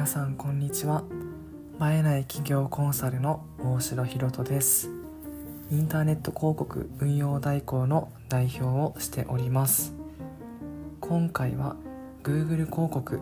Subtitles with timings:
[0.00, 1.04] 皆さんこんにちは。
[1.78, 4.88] 映えない企業コンサルの大城ひろとです。
[5.70, 9.92] インターネット広告運用代行の代表をしております。
[11.02, 11.76] 今回は
[12.22, 13.20] Google 広告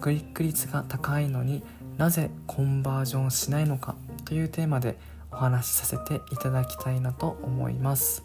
[0.00, 1.62] クリック率が高いのに
[1.98, 4.96] なぜコンバージョンしないのかというテーマで
[5.30, 8.24] お話しさせていただきたいなと思います。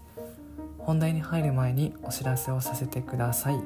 [0.77, 3.59] 本題に入る前にお知らせをさせてください。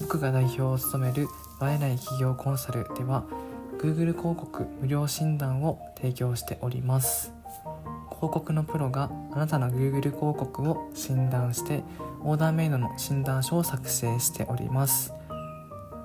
[0.00, 1.28] 僕が代表を務める
[1.62, 3.24] 映えない企業コンサルでは
[3.78, 7.32] Google 広告無料診断を提供しております。
[8.10, 11.84] 広告のプロがあなたの Google 広告を診断して
[12.22, 15.14] オーダーメイドの診断書を作成しております。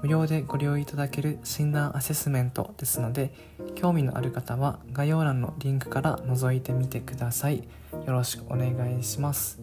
[0.04, 3.34] 無料でご利用いただける診断アセスメントですので
[3.76, 7.64] 興味のある方は概要欄のリンクから覗いてみてください。
[8.06, 9.60] よろしくお願いします。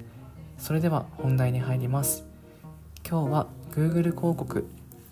[0.58, 2.24] それでは本題に入ります。
[3.08, 4.66] 今日は Google 広告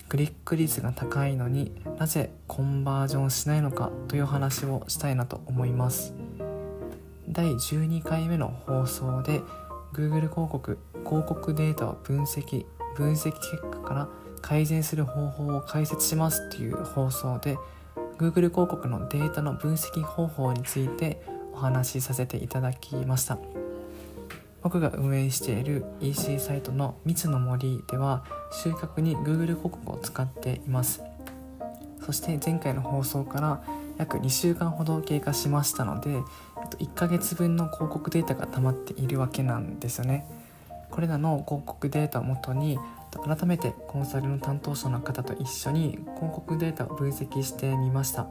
[0.08, 6.14] クリック率が高いのになぜコンバージョンしないのかという話をしたいなと思います。
[7.28, 9.42] 第12回目の放送で
[9.92, 12.64] Google 広告広告データを分析
[12.96, 14.08] 分析結果から
[14.40, 17.58] 改善する方法を解説しますという放送で
[18.16, 21.22] Google 広告のデータの分析方法について
[21.52, 23.38] お話しさせていただきました。
[24.62, 31.02] 僕が運営している EC サイトの蜜の森では収穫に Google 広告を使っています。
[32.04, 33.62] そして前回の放送から
[33.98, 36.22] 約2週間ほど経過しましたので
[36.78, 40.26] 1ヶ月分の広告データが溜まっているわけなんですよね。
[40.90, 42.78] これらの広告データをもとに
[43.24, 48.26] 改めてコンサルの担当者の方と一緒に広告データを分析してみました。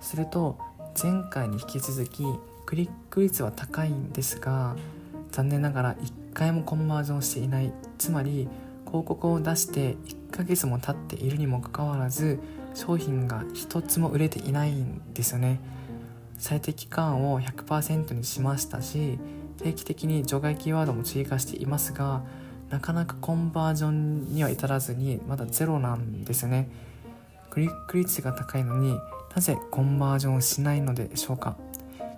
[0.00, 0.58] すると
[1.00, 2.24] 前回に引き続き
[2.66, 4.76] クリック率は高いんですが
[5.38, 7.72] 残念ながら1回もコンバージョンしていない。
[7.96, 8.48] つまり
[8.88, 9.94] 広告を出して
[10.30, 12.40] 1ヶ月も経っているにもかかわらず
[12.74, 15.60] 商品が1つも売れていないんですよね。
[16.38, 19.20] 最適感を100%にしましたし
[19.58, 22.22] 定期的に除外キーワードも追加していますが
[22.70, 26.68] なかなかコンバージョンには至らずにまだゼロなんですよね。
[27.48, 28.98] クリック率が高いのに
[29.36, 31.56] なぜコンバージョンしないのでしょうか。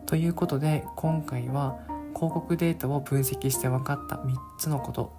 [0.06, 1.89] ということで今回は
[2.20, 5.16] 広告データを分析して分かった3つのこと。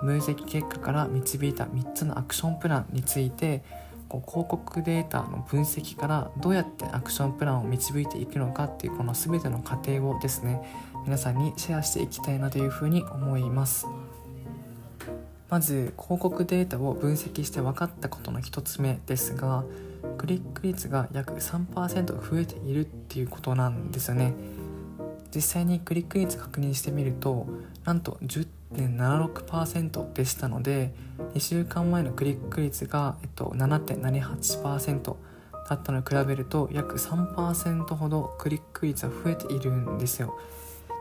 [0.00, 3.64] 分析結果から導いた3つのアクションプランについて
[4.08, 10.62] こう広告データの分析からどうやってアクションプランを導いていくのかっていうこの全ての過程をですね
[11.04, 13.88] 皆さんにシェアしていきたいなというふうに思います。
[15.50, 19.64] まず広告データを分析して分かったことの1つ目ですが
[20.18, 24.34] クリック率が約3%増えているっていうことなんですよね。
[25.34, 27.46] 実際にクリック率確認してみると
[27.84, 30.92] なんと10.76%でしたので
[31.34, 35.16] 2週間前のクリック率が、えっと、7.78%
[35.68, 40.38] だったのに比べると約3%ほどクリック率は増えているんですよ。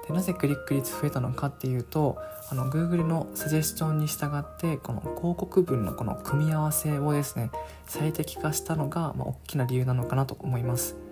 [0.08, 2.18] でなぜクリック率増えたのかっていうと
[2.50, 7.52] あの Google のサジェスチョンに従ってこの広告文のこの組み合わせをですね
[7.86, 11.07] 最適化したのが、まあ、大きな理由なのかなと思います。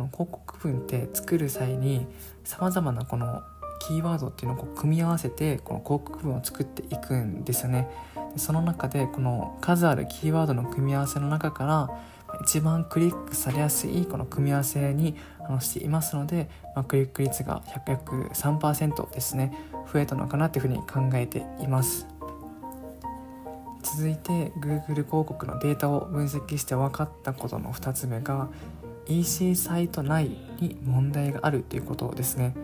[0.00, 2.06] この広告文って作る際に
[2.42, 3.42] さまざまなこの
[3.80, 7.88] キーワードっていうのをこう組み合わせてこの広告文を作っていくんですよね。
[8.36, 11.90] その中でこの数あるキーワードの組み合わせの中から
[12.42, 15.16] 一番クリックされやすいこの組み合わせに
[15.60, 19.52] していますので、まあ、クリック率が約3%ですね。
[19.92, 22.06] 増えたのかなというふうに考えています。
[23.82, 28.48] 続いて Google 広告のデータを分析して分かったことの2つ目が
[29.10, 32.54] EC サイト内に問題があるということですね。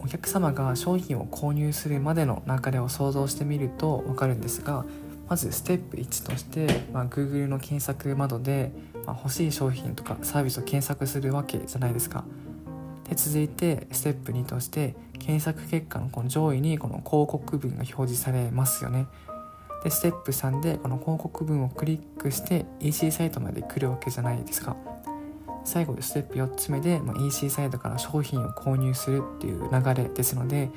[0.00, 4.84] お客様が商品を購入するまでの流れを想像してみると分かるんですが
[5.28, 8.70] まずステップ1として、まあ、Google の検索窓で、
[9.06, 12.24] まあ、欲しい商品とかサービスを検索するわけじゃないですか。
[13.08, 19.06] で続いてステップ2として検索結果のこの上位にこの広告文が表示されますよね。
[19.82, 24.76] でステップ3でこの広告文をクリックして EC サイトまで来るわけじゃないですか。
[25.68, 30.70] 最後ステップ4つ目で、まあ、EC サイトから商品を購入するっていう流れですので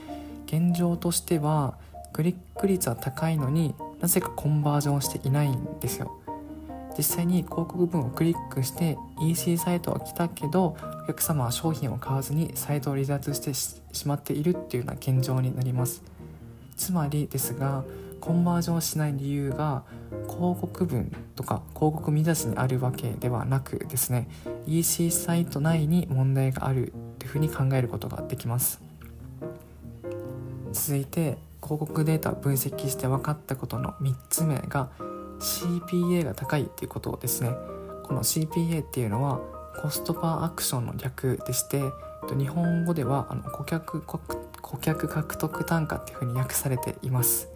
[0.48, 1.76] 現状としては
[2.12, 6.18] クリック率は高いのになぜかコンバージョンしていないんですよ。
[6.98, 16.04] 実際に広告文をクリックして EC サイトは来たけどお客様は商品を買わずにサイトを離脱してしまっているっていうような現状になります。
[16.76, 17.86] つまりですが
[18.20, 19.84] コンバージョンしない理由が
[20.28, 24.28] 広告文とか広告見出しにあるわけではなくですね
[24.68, 28.82] EC サイト内に問題があるというふうに考えることができます。
[30.74, 34.90] 続いて広告データを分析して分かったことの3つ目が
[35.40, 37.50] CPA が高いということですね。
[38.04, 39.40] ここの CPA っていうのは
[39.82, 41.82] コストパーアクションの略でして
[42.38, 44.20] 日本語ではあの顧客顧
[44.80, 47.51] 客獲得単価っていうふうに訳されています。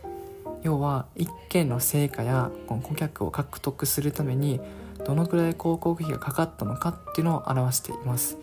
[0.66, 4.60] 要は一件の成果やこの顧客を獲得するために
[5.06, 8.40] どのくらい広告費がかかったのかっていうのを表しています。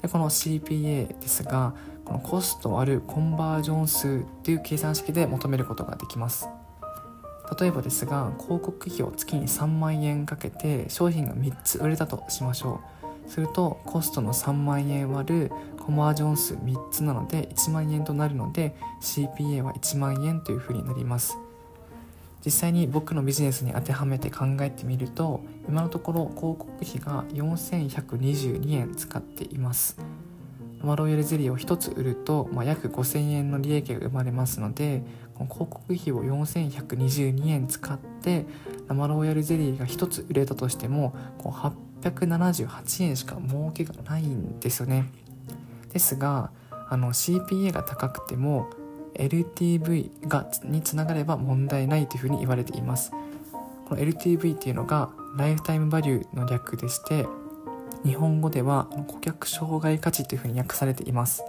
[0.00, 1.74] でこの CPA ですが
[2.04, 6.48] このコスト割るコンバージョン数っていう計算式で求めることができます。
[7.58, 12.80] 例えばですが広告費を月に3万円かけて商品が3つ売れたとしましょ
[13.26, 13.28] う。
[13.28, 21.36] するとコストの3万円割るコンバージョン数3つなので1万円となるので CPA は1万円というふうになります。
[22.44, 29.98] 実際に僕のビジネスに当てはめて考えてみると今のところ広告費が4122円使っています。
[30.84, 35.02] 生ロイヤルゼリーを1つ売ると、まあ、約5000円の利益が生まれますので
[35.34, 38.44] この広告費を4122円使って
[38.86, 45.10] 生ロイヤルゼリーが1つ売れたとしてもこう878円しか儲けがないんですよね。
[45.90, 46.50] ですが
[46.90, 48.68] あの CPA が高くても
[49.14, 53.12] LTV がにつながれば問題ないというふうに言われています。
[53.88, 57.26] この LTV っていうのがライフタイムバリューの略でして
[58.04, 61.44] 日本語では顧客障害価値というふうに訳されています。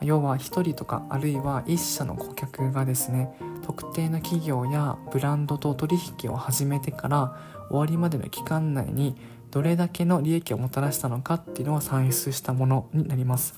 [0.00, 3.32] 要は1人とかあるいは1社の顧客がですね
[3.62, 7.36] 特定の企業やブランドと取引を始めてから
[7.68, 9.16] 終わりまでの期間内に
[9.50, 13.54] どれだけの利益をもたらしたのかっていうのを算出したものになります。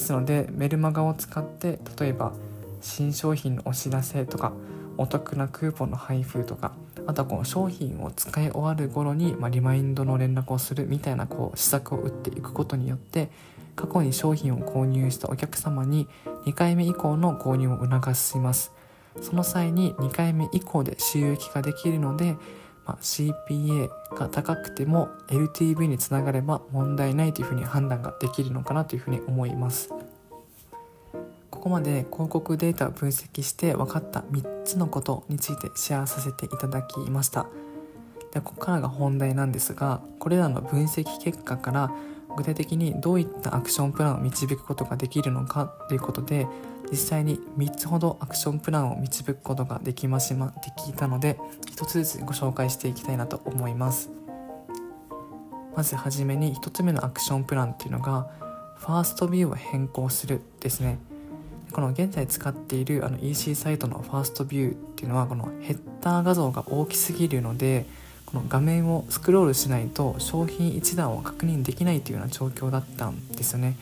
[0.00, 2.32] ですのでメルマガを使って例えば
[2.80, 4.54] 新商品のお知らせとか
[4.96, 6.72] お得なクーポンの配布とか
[7.06, 13.30] あとはこの商品を使い終わる頃に、まあ、リマインドの連絡をするみたいなこう施策を打っていくことによって
[13.76, 16.08] 過去に商品を購入したお客様に
[16.46, 18.72] 2回目以降の購入を促します。
[19.20, 22.36] その際に2回目以降で収益化できるので、
[22.90, 29.90] まあ、CPA が高くても LTV につながれば問題ないというふうに判断ができるのかなというふうに思います。
[31.50, 37.46] ここまで広告データを分析して分かった3つのことについてシェアさせていただきました。
[38.32, 41.92] でここからが本題なんですがこれらの分析結果から
[42.36, 46.46] 具体的にどういったアクションプランを導くことができるのかということで
[46.90, 54.10] 実際に3つほどアクションプランを導くことができましまできたので1つずつご紹介していきたいなと思います。
[55.76, 58.28] まずはじめに1つ目のアクションプランっていうのが
[58.76, 60.98] ファーストビューを変更するですね。
[61.72, 67.86] この現在使っているあの EC サイトのファーストビューっていうのはこのヘッダー画像が大きすぎるので
[68.32, 73.76] この画面をスクロールしないと商品一覧を確認できないというような状況だったんですよね。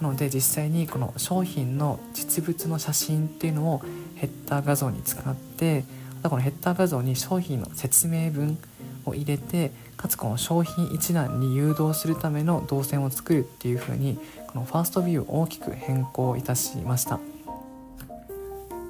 [0.00, 3.82] なので実際にこの商品の実物の写真っていうのを
[4.16, 5.84] ヘッダー画像に使って
[6.20, 8.58] あとこのヘッダー画像に商品の説明文
[9.06, 14.18] を入れてかつこの商品一覧に誘導するための動線を作るっていう風に
[14.48, 17.18] このファーストビューを大きく変更いたしました。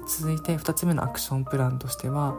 [0.07, 2.35] 続いて2つ目のアクションプランとしては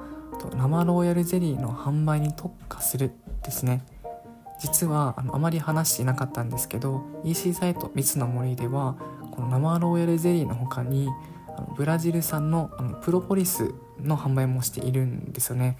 [0.48, 3.84] 生ローヤルゼリーの販売に特化するですね。
[4.60, 8.96] 実はあのあまり話していなかったんですけど EC サイト「蜜の森」では
[9.30, 11.08] この生ローヤルゼリーの他に
[11.56, 13.72] あのブラジル産のあのプロポリス
[14.02, 15.78] の販売もしているんですよね。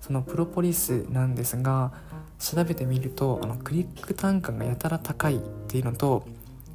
[0.00, 1.92] そのプロポリスなんですが
[2.38, 6.24] 調べてみるとあのクリック単価がやたら高いっていうのと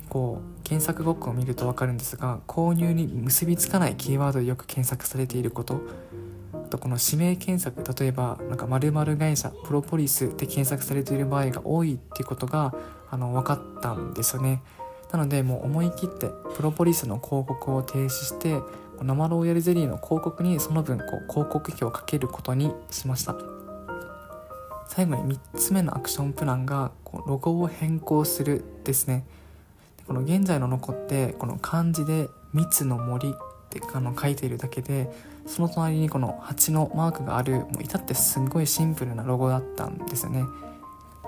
[0.09, 5.81] こう検索ごっこを見ると分かるんですが購入に結びつかないキーワードでよく検索されていること。
[6.67, 12.73] とこの指名検索例えばなんか〇〇会社プロポリスって検索されている場合が多いっていうことが
[13.09, 14.61] あの分かったんですよね。
[15.11, 18.59] なのでもう思い切ってプロポリスの広告を停止して
[19.01, 23.35] 生ローヤルゼリーの広告にその分こう広告費をかけることにしました。
[24.87, 29.25] 最後に3つ目のアクションプランがこうロゴを変更するですね。
[30.07, 33.35] この現在の残ってこの漢字で「蜜の森」
[33.67, 35.11] ってあの書いているだけで
[35.45, 40.45] その隣にこの蜂のマークがあるもう至ってすごいシンプルなロゴだったんですよね。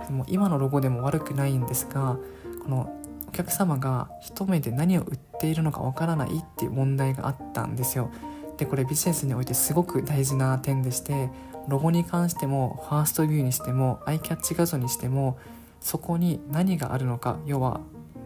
[0.07, 2.17] でも今のロゴでも悪くないんですが
[2.63, 2.95] この
[3.27, 8.09] お客様が一目で何を売っているのかわからないっていう問題があったんですよ。
[8.57, 11.29] でこれビジネスにおいてすごく大事な点でして
[11.67, 15.37] ロゴに関してもファーストビューにしてもアイキャッチ画像にしても
[15.79, 17.81] そこに何があるのか要は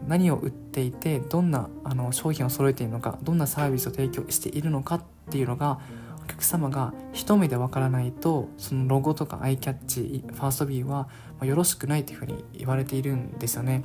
[0.06, 5.80] 何を売っていてどんなあの商品を揃えているのかどんなサービスを提供しているのかっていうのが
[6.24, 11.08] お客様が一目でわからないとそのロゴとかアイキャッチファーストビューは
[11.42, 13.84] よろしくないというふうに言われているんですよね。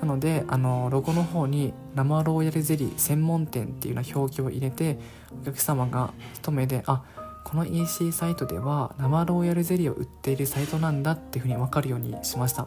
[0.00, 4.98] なのであのロゴの方に生ローヤルゼリー専門店っていうような表記を入れて
[5.42, 7.02] お客様が一目であ
[7.44, 12.66] この EC サイトでは生ローヤルゼリーを売っているサイトなんだっていうふうに分かるようにしました。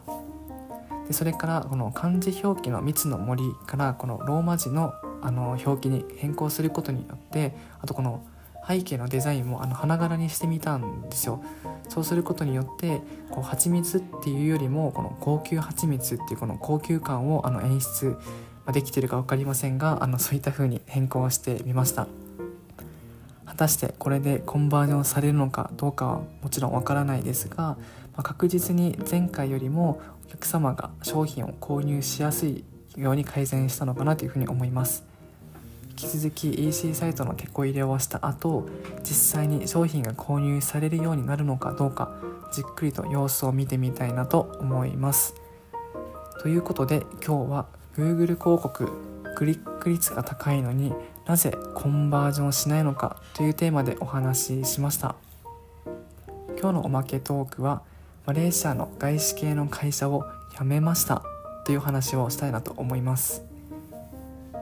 [1.07, 8.25] でそれからこの漢字表記の「蜜の森」からこのローマ字のあの表記に変更することによってあとこの
[8.67, 11.43] 背景のデザインもあの花柄にしてみたんですよ。
[11.89, 18.17] そうすることによってこう蜂蜜っていうよりもこの高級蜂蜜っていうこの高級感をあの演出
[18.71, 22.07] できてるか分かりませんがあのそういった風に変更してみました。
[23.45, 27.77] 果たしてこれでコンバージョンされるのかどうかはもちろんわからないですが、
[28.15, 32.63] ま、確実に前回よりもお客様が商品を購入しやすい
[32.95, 35.03] ように改善したのかなというふうに思います。
[35.89, 38.67] 引き続き EC サイトのテこ入れをした後
[39.03, 42.11] 実際に商品が購入されるようになるのかどうか
[42.51, 45.35] じっくりと様子を見てみたいなと思います。
[46.41, 47.65] ということで今日は
[47.95, 48.89] Google 広告
[49.35, 50.93] クリック率が高いのに
[51.25, 55.15] なぜコンバージョンしないのかというテーマでお話ししました。
[56.59, 57.81] 今日のおまけトークは
[58.25, 60.23] マレーシアの外資系の会社を
[60.57, 61.23] 辞めました
[61.65, 63.43] という話をしたいなと思います。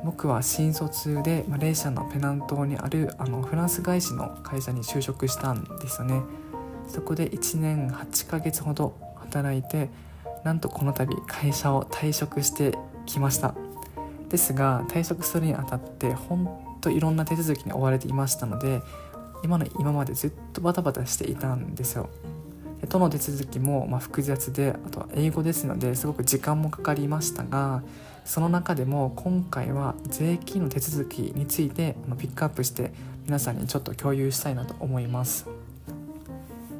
[0.03, 6.23] 僕は新卒でマレーシアのペナン島にあるあのフランス外資の会社に就職したんですよね。
[6.87, 9.89] そこで1年8ヶ月ほど働いて
[10.43, 12.75] なんとこの度会社を退職して
[13.05, 13.53] きました。
[14.29, 16.49] ですが退職するにあたって本
[16.81, 18.81] 当いろんな手続きに追われていましたので
[19.43, 22.09] 今の今までずっとバタバタしていたんですよ。
[22.87, 27.83] 都の手続きもま複雑であとは英語ですのですごく時間もかかりましたが
[28.25, 32.91] その中でも今回は税金の手続きについてピックアップして
[33.25, 35.47] 皆さんにちょっと共有したいなと思います。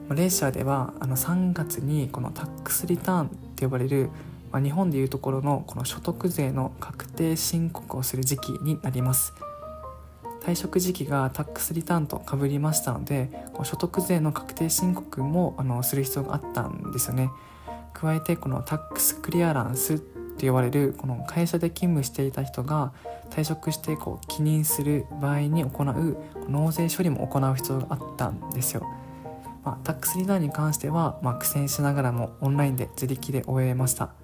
[0.10, 4.10] マレーシアではあの3月にこのタックスリターンって呼ばれる
[4.52, 9.34] まあ、日本でいうところのこの所得税の確定申告をする時期になります。
[10.42, 13.30] 退職時期がタックスリターンとかぶりましたので
[13.64, 17.30] 所得税の確定申告もあのする必要があったんですよね。
[17.94, 22.94] 加えてこのタックスクリアランスと呼ばれるこの会社で勤務していた人が
[23.30, 26.18] 退職してこう帰任する場合に行う
[26.50, 28.88] 納税処理も行う必要があったんですよ。
[29.64, 34.21] まあ、タックスリターンに関しては、まあ、苦戦しながらもオンラインで自力で終えました。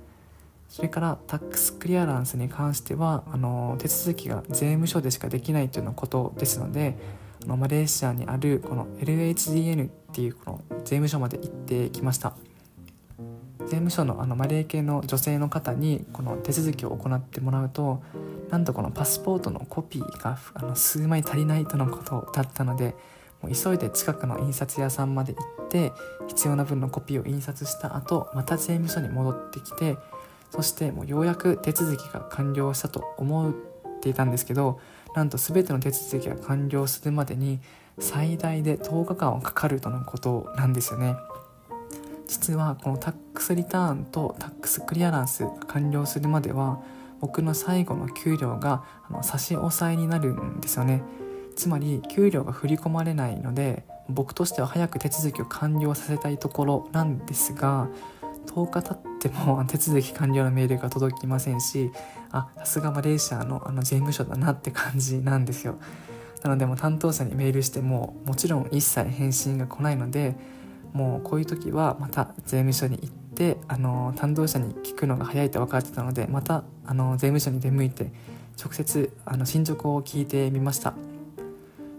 [0.70, 6.98] それからタックスクリアランスに関してはあの手続きが税務署でしかできないというのことですので
[7.44, 12.36] あのマレーシアにあるこの LHDN っていうこの税務署まで行ってきました。
[13.68, 18.02] 税務署のあのマレー系の女性の方にこの手続きを行ってもらうと
[18.50, 22.96] なんとこのパスポートのコピーがあの数枚足りないとのことだったので
[23.42, 25.92] もう急いで近くの印刷屋さんまで行って
[26.28, 29.98] 必要な分のコピーを印刷した後また税務署に戻ってきて
[30.52, 33.54] そしてもうようやく手続きが完了したと思っ
[34.02, 34.80] ていたんですけど
[35.16, 37.60] なんと全ての手続きが完了するまでに
[38.00, 41.16] 最大で10日間はかかるとのことなんですよね。
[42.28, 46.82] 実はこのタックスリターンとタックスクリアランスが完了するまでは
[47.22, 48.84] 僕の最後の給料が
[49.24, 51.02] 差し押さえになるんですよね。
[51.56, 57.88] つまり給料が振り込まれないので僕としては早く手続きを完了させたいところなんですが
[58.46, 61.92] 10日経っても手続き完了のメールが届きませんし
[62.32, 65.76] あさすがマレーシアのあの税務署だなって感じなんですよ。
[66.44, 70.36] なのでも担当者にメールしてももちろん一切返信が来ないので
[70.94, 78.12] もうこういう時はまた税務署に行ってあの担当者に聞くのが早いと分かってたのでまたあの税務署に出向いて
[78.64, 80.94] 直接あの進捗を聞いてみました。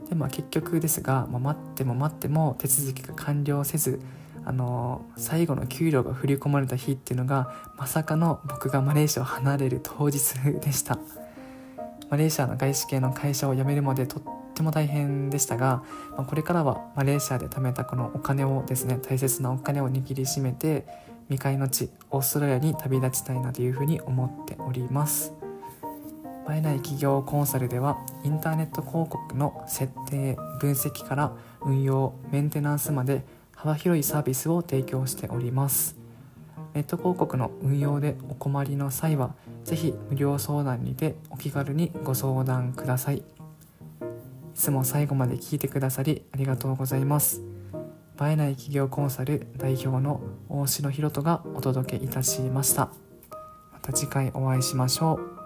[0.08, 4.00] でまあ結局ですが、まあ、待っても待っても手続きが完了せず
[4.48, 10.18] あの最後の給料が振り込まれた日っていうのがまさかの僕がマレーシアを離れる当日
[10.62, 10.98] でした。
[12.08, 14.22] マレーシアの外資系の会社を辞めるまでとっ
[14.54, 20.86] ても大変でしたが、まあ、これからはマレーシアで貯めたこのお金をですね大切なお金を握りしめて
[21.26, 25.34] 未開の地オーストラリアに旅立ちたいなというふうに思っております。
[26.50, 33.22] 映えない企業コンサルではインターネット広告の設定分析から運用メンテナンスまで
[33.58, 35.96] 幅広いサービスを提供しております。
[36.74, 39.34] ネット広告の運用でお困りの際は
[39.64, 43.16] 是非無料相談にてお気軽にご相談ください。
[43.16, 43.24] い
[44.54, 47.42] つも最後まで聞いてくださりありがとうございます。
[48.22, 52.90] 映えない企業コンサル代表の大城ひろとがお届けいたしました。
[53.72, 55.37] また次回お会いしましょう。